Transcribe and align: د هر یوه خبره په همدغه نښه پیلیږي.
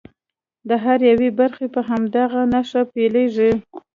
د 0.69 0.71
هر 0.83 0.99
یوه 1.09 1.27
خبره 1.33 1.65
په 1.73 1.81
همدغه 1.89 2.41
نښه 2.51 2.81
پیلیږي. 2.93 3.51